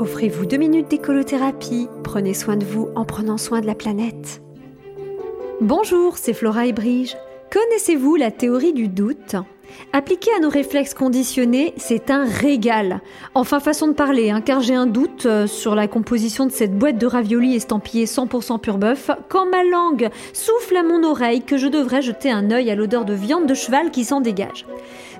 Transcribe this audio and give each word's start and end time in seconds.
Offrez-vous 0.00 0.44
deux 0.44 0.56
minutes 0.56 0.90
d'écolothérapie. 0.90 1.88
Prenez 2.02 2.34
soin 2.34 2.56
de 2.56 2.64
vous 2.64 2.88
en 2.96 3.04
prenant 3.04 3.38
soin 3.38 3.60
de 3.60 3.66
la 3.66 3.76
planète. 3.76 4.42
Bonjour, 5.60 6.18
c'est 6.18 6.34
Flora 6.34 6.66
et 6.66 6.72
Brige. 6.72 7.16
Connaissez-vous 7.54 8.16
la 8.16 8.32
théorie 8.32 8.72
du 8.72 8.88
doute? 8.88 9.36
Appliqué 9.92 10.28
à 10.36 10.40
nos 10.40 10.48
réflexes 10.48 10.92
conditionnés, 10.92 11.72
c'est 11.76 12.10
un 12.10 12.24
régal. 12.24 13.00
Enfin, 13.36 13.60
façon 13.60 13.86
de 13.86 13.92
parler, 13.92 14.30
hein, 14.30 14.40
car 14.40 14.60
j'ai 14.60 14.74
un 14.74 14.86
doute 14.86 15.26
euh, 15.26 15.46
sur 15.46 15.76
la 15.76 15.86
composition 15.86 16.46
de 16.46 16.50
cette 16.50 16.76
boîte 16.76 16.98
de 16.98 17.06
raviolis 17.06 17.54
estampillée 17.54 18.06
100% 18.06 18.58
pur 18.58 18.76
bœuf, 18.76 19.12
quand 19.28 19.46
ma 19.46 19.62
langue 19.62 20.10
souffle 20.32 20.76
à 20.76 20.82
mon 20.82 21.04
oreille 21.04 21.42
que 21.42 21.56
je 21.56 21.68
devrais 21.68 22.02
jeter 22.02 22.28
un 22.28 22.50
œil 22.50 22.72
à 22.72 22.74
l'odeur 22.74 23.04
de 23.04 23.14
viande 23.14 23.46
de 23.46 23.54
cheval 23.54 23.92
qui 23.92 24.04
s'en 24.04 24.20
dégage. 24.20 24.66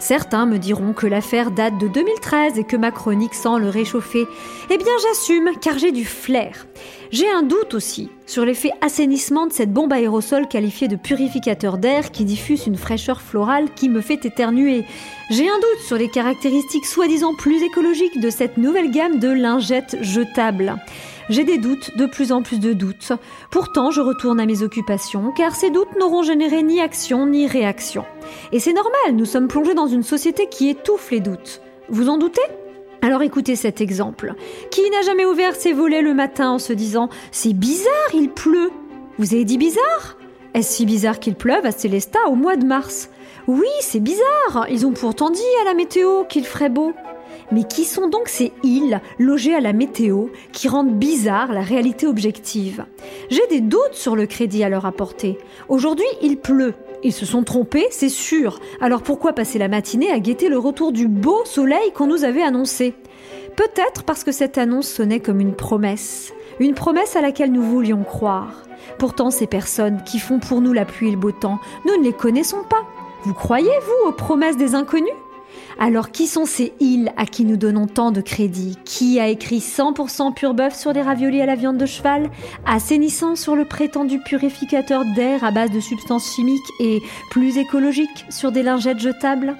Certains 0.00 0.44
me 0.44 0.58
diront 0.58 0.92
que 0.92 1.06
l'affaire 1.06 1.52
date 1.52 1.78
de 1.78 1.86
2013 1.86 2.58
et 2.58 2.64
que 2.64 2.76
ma 2.76 2.90
chronique 2.90 3.34
sent 3.34 3.60
le 3.60 3.68
réchauffer. 3.68 4.26
Eh 4.70 4.76
bien, 4.76 4.92
j'assume, 5.02 5.50
car 5.60 5.78
j'ai 5.78 5.92
du 5.92 6.04
flair. 6.04 6.66
J'ai 7.14 7.30
un 7.30 7.42
doute 7.42 7.74
aussi 7.74 8.10
sur 8.26 8.44
l'effet 8.44 8.72
assainissement 8.80 9.46
de 9.46 9.52
cette 9.52 9.72
bombe 9.72 9.92
aérosol 9.92 10.48
qualifiée 10.48 10.88
de 10.88 10.96
purificateur 10.96 11.78
d'air 11.78 12.10
qui 12.10 12.24
diffuse 12.24 12.66
une 12.66 12.74
fraîcheur 12.74 13.20
florale 13.20 13.68
qui 13.76 13.88
me 13.88 14.00
fait 14.00 14.24
éternuer. 14.24 14.84
J'ai 15.30 15.48
un 15.48 15.54
doute 15.54 15.86
sur 15.86 15.96
les 15.96 16.08
caractéristiques 16.08 16.86
soi-disant 16.86 17.36
plus 17.36 17.62
écologiques 17.62 18.18
de 18.20 18.30
cette 18.30 18.58
nouvelle 18.58 18.90
gamme 18.90 19.20
de 19.20 19.28
lingettes 19.28 19.96
jetables. 20.00 20.74
J'ai 21.28 21.44
des 21.44 21.58
doutes, 21.58 21.96
de 21.96 22.06
plus 22.06 22.32
en 22.32 22.42
plus 22.42 22.58
de 22.58 22.72
doutes. 22.72 23.12
Pourtant, 23.52 23.92
je 23.92 24.00
retourne 24.00 24.40
à 24.40 24.46
mes 24.46 24.64
occupations, 24.64 25.30
car 25.30 25.54
ces 25.54 25.70
doutes 25.70 25.96
n'auront 25.96 26.24
généré 26.24 26.64
ni 26.64 26.80
action 26.80 27.28
ni 27.28 27.46
réaction. 27.46 28.04
Et 28.50 28.58
c'est 28.58 28.72
normal, 28.72 29.12
nous 29.12 29.24
sommes 29.24 29.46
plongés 29.46 29.74
dans 29.74 29.86
une 29.86 30.02
société 30.02 30.48
qui 30.48 30.68
étouffe 30.68 31.12
les 31.12 31.20
doutes. 31.20 31.60
Vous 31.88 32.08
en 32.08 32.18
doutez? 32.18 32.42
Alors 33.04 33.20
écoutez 33.20 33.54
cet 33.54 33.82
exemple. 33.82 34.32
Qui 34.70 34.80
n'a 34.88 35.02
jamais 35.02 35.26
ouvert 35.26 35.54
ses 35.54 35.74
volets 35.74 36.00
le 36.00 36.14
matin 36.14 36.52
en 36.52 36.58
se 36.58 36.72
disant 36.72 37.10
C'est 37.32 37.52
bizarre, 37.52 38.14
il 38.14 38.30
pleut 38.30 38.70
Vous 39.18 39.34
avez 39.34 39.44
dit 39.44 39.58
bizarre 39.58 40.16
Est-ce 40.54 40.72
si 40.72 40.86
bizarre 40.86 41.20
qu'il 41.20 41.34
pleuve 41.34 41.66
à 41.66 41.70
Célestat 41.70 42.26
au 42.28 42.34
mois 42.34 42.56
de 42.56 42.64
mars? 42.64 43.10
Oui, 43.46 43.68
c'est 43.82 44.00
bizarre. 44.00 44.68
Ils 44.70 44.86
ont 44.86 44.92
pourtant 44.92 45.28
dit 45.28 45.42
à 45.60 45.64
la 45.66 45.74
météo 45.74 46.24
qu'il 46.24 46.46
ferait 46.46 46.70
beau. 46.70 46.94
Mais 47.52 47.64
qui 47.64 47.84
sont 47.84 48.08
donc 48.08 48.28
ces 48.28 48.52
îles 48.62 49.00
logées 49.18 49.54
à 49.54 49.60
la 49.60 49.72
météo 49.72 50.26
qui 50.52 50.68
rendent 50.68 50.94
bizarre 50.94 51.52
la 51.52 51.60
réalité 51.60 52.06
objective? 52.06 52.84
J'ai 53.30 53.46
des 53.48 53.60
doutes 53.60 53.92
sur 53.92 54.16
le 54.16 54.26
crédit 54.26 54.64
à 54.64 54.68
leur 54.68 54.86
apporter. 54.86 55.38
Aujourd'hui, 55.68 56.06
il 56.22 56.38
pleut. 56.38 56.74
Ils 57.02 57.12
se 57.12 57.26
sont 57.26 57.42
trompés, 57.42 57.86
c'est 57.90 58.08
sûr. 58.08 58.60
Alors 58.80 59.02
pourquoi 59.02 59.34
passer 59.34 59.58
la 59.58 59.68
matinée 59.68 60.10
à 60.10 60.18
guetter 60.18 60.48
le 60.48 60.58
retour 60.58 60.90
du 60.90 61.06
beau 61.06 61.44
soleil 61.44 61.92
qu'on 61.92 62.06
nous 62.06 62.24
avait 62.24 62.42
annoncé? 62.42 62.94
Peut-être 63.56 64.04
parce 64.04 64.24
que 64.24 64.32
cette 64.32 64.58
annonce 64.58 64.88
sonnait 64.88 65.20
comme 65.20 65.40
une 65.40 65.54
promesse. 65.54 66.32
Une 66.60 66.74
promesse 66.74 67.14
à 67.14 67.20
laquelle 67.20 67.52
nous 67.52 67.62
voulions 67.62 68.02
croire. 68.04 68.62
Pourtant, 68.98 69.30
ces 69.30 69.46
personnes 69.46 70.02
qui 70.04 70.18
font 70.18 70.38
pour 70.38 70.60
nous 70.60 70.72
la 70.72 70.84
pluie 70.84 71.08
et 71.08 71.12
le 71.12 71.16
beau 71.16 71.32
temps, 71.32 71.58
nous 71.86 71.96
ne 71.96 72.04
les 72.04 72.12
connaissons 72.12 72.62
pas. 72.68 72.84
Vous 73.24 73.34
croyez, 73.34 73.70
vous, 73.82 74.08
aux 74.08 74.12
promesses 74.12 74.56
des 74.56 74.74
inconnus? 74.74 75.12
Alors 75.78 76.10
qui 76.10 76.26
sont 76.26 76.46
ces 76.46 76.72
îles 76.80 77.12
à 77.16 77.26
qui 77.26 77.44
nous 77.44 77.56
donnons 77.56 77.86
tant 77.86 78.10
de 78.10 78.20
crédit? 78.20 78.78
Qui 78.84 79.20
a 79.20 79.28
écrit 79.28 79.58
100% 79.58 80.34
pur 80.34 80.54
bœuf 80.54 80.74
sur 80.74 80.92
des 80.92 81.02
raviolis 81.02 81.40
à 81.40 81.46
la 81.46 81.56
viande 81.56 81.78
de 81.78 81.86
cheval? 81.86 82.30
Assainissant 82.66 83.36
sur 83.36 83.56
le 83.56 83.64
prétendu 83.64 84.18
purificateur 84.20 85.02
d'air 85.14 85.44
à 85.44 85.50
base 85.50 85.70
de 85.70 85.80
substances 85.80 86.34
chimiques 86.34 86.60
et 86.80 87.02
plus 87.30 87.58
écologique 87.58 88.24
sur 88.30 88.52
des 88.52 88.62
lingettes 88.62 89.00
jetables? 89.00 89.56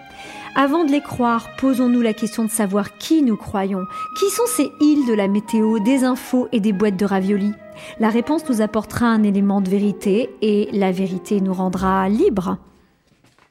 Avant 0.56 0.84
de 0.84 0.92
les 0.92 1.00
croire, 1.00 1.48
posons-nous 1.58 2.00
la 2.00 2.12
question 2.12 2.44
de 2.44 2.50
savoir 2.50 2.96
qui 2.96 3.22
nous 3.22 3.36
croyons. 3.36 3.84
Qui 4.18 4.30
sont 4.30 4.46
ces 4.46 4.70
îles 4.80 5.04
de 5.08 5.12
la 5.12 5.26
météo, 5.26 5.80
des 5.80 6.04
infos 6.04 6.46
et 6.52 6.60
des 6.60 6.72
boîtes 6.72 6.96
de 6.96 7.04
raviolis? 7.04 7.54
La 7.98 8.08
réponse 8.08 8.48
nous 8.48 8.60
apportera 8.60 9.06
un 9.06 9.24
élément 9.24 9.60
de 9.60 9.68
vérité 9.68 10.30
et 10.42 10.68
la 10.72 10.92
vérité 10.92 11.40
nous 11.40 11.54
rendra 11.54 12.08
libres. 12.08 12.58